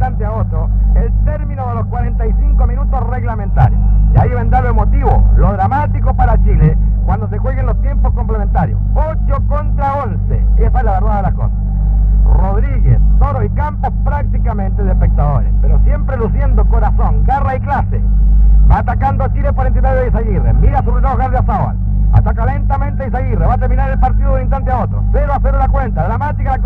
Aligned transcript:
instante 0.00 0.24
a 0.24 0.32
otro 0.32 0.70
el 0.94 1.12
término 1.26 1.68
de 1.68 1.74
los 1.74 1.86
45 1.88 2.66
minutos 2.66 3.06
reglamentarios. 3.10 3.78
Y 4.14 4.18
ahí 4.18 4.30
vendrá 4.30 4.62
lo 4.62 4.70
emotivo, 4.70 5.22
lo 5.36 5.52
dramático 5.52 6.14
para 6.14 6.42
Chile 6.42 6.78
cuando 7.04 7.28
se 7.28 7.36
jueguen 7.36 7.66
los 7.66 7.78
tiempos 7.82 8.10
complementarios. 8.14 8.80
8 8.94 9.42
contra 9.46 9.96
11. 10.04 10.46
Esa 10.56 10.78
es 10.78 10.84
la 10.84 10.92
verdad 10.92 11.16
de 11.16 11.22
las 11.22 11.34
cosas. 11.34 11.50
Rodríguez, 12.24 12.98
Toro 13.18 13.44
y 13.44 13.50
Campos 13.50 13.92
prácticamente 14.02 14.82
de 14.82 14.90
espectadores, 14.90 15.52
pero 15.60 15.78
siempre 15.80 16.16
luciendo 16.16 16.64
corazón, 16.64 17.22
garra 17.26 17.56
y 17.56 17.60
clase. 17.60 18.00
Va 18.70 18.78
atacando 18.78 19.24
a 19.24 19.32
Chile 19.34 19.52
por 19.52 19.66
entidad 19.66 19.96
de 19.96 20.08
Isaguirre. 20.08 20.54
Mira 20.54 20.82
su 20.82 20.92
reloj 20.92 21.18
Gardia 21.18 21.44
Ataca 22.14 22.46
lentamente 22.46 23.06
Isaguirre. 23.06 23.46
Va 23.46 23.54
a 23.54 23.58
terminar 23.58 23.90
el 23.90 23.98
partido 23.98 24.30
de 24.30 24.36
un 24.36 24.40
instante 24.42 24.70
a 24.70 24.78
otro. 24.78 25.04
0 25.12 25.30
a 25.30 25.38
0 25.42 25.58
la 25.58 25.68
cuenta. 25.68 26.04
Dramática 26.04 26.58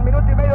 minuto 0.00 0.30
e 0.30 0.34
meio. 0.34 0.47